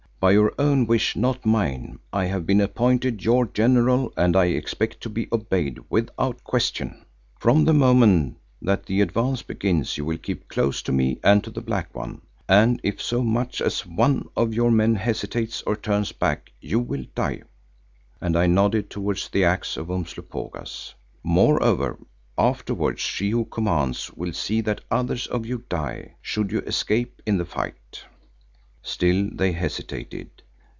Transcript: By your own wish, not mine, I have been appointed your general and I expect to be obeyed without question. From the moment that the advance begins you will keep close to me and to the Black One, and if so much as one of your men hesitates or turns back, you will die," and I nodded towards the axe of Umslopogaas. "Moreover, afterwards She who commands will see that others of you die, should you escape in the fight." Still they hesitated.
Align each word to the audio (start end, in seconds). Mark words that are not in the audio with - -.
By 0.21 0.33
your 0.33 0.53
own 0.59 0.85
wish, 0.85 1.15
not 1.15 1.47
mine, 1.47 1.97
I 2.13 2.25
have 2.25 2.45
been 2.45 2.61
appointed 2.61 3.25
your 3.25 3.47
general 3.47 4.13
and 4.15 4.35
I 4.35 4.45
expect 4.49 5.01
to 5.01 5.09
be 5.09 5.27
obeyed 5.31 5.79
without 5.89 6.43
question. 6.43 7.05
From 7.39 7.65
the 7.65 7.73
moment 7.73 8.37
that 8.61 8.85
the 8.85 9.01
advance 9.01 9.41
begins 9.41 9.97
you 9.97 10.05
will 10.05 10.19
keep 10.19 10.47
close 10.47 10.83
to 10.83 10.91
me 10.91 11.19
and 11.23 11.43
to 11.43 11.49
the 11.49 11.59
Black 11.59 11.95
One, 11.95 12.21
and 12.47 12.79
if 12.83 13.01
so 13.01 13.23
much 13.23 13.61
as 13.61 13.83
one 13.83 14.29
of 14.37 14.53
your 14.53 14.69
men 14.69 14.93
hesitates 14.93 15.63
or 15.63 15.75
turns 15.75 16.11
back, 16.11 16.51
you 16.61 16.79
will 16.79 17.05
die," 17.15 17.41
and 18.21 18.37
I 18.37 18.45
nodded 18.45 18.91
towards 18.91 19.27
the 19.27 19.43
axe 19.45 19.75
of 19.75 19.89
Umslopogaas. 19.89 20.93
"Moreover, 21.23 21.97
afterwards 22.37 23.01
She 23.01 23.31
who 23.31 23.45
commands 23.45 24.13
will 24.13 24.33
see 24.33 24.61
that 24.61 24.81
others 24.91 25.25
of 25.25 25.47
you 25.47 25.63
die, 25.67 26.13
should 26.21 26.51
you 26.51 26.59
escape 26.61 27.23
in 27.25 27.39
the 27.39 27.45
fight." 27.45 28.03
Still 28.83 29.29
they 29.31 29.51
hesitated. 29.51 30.27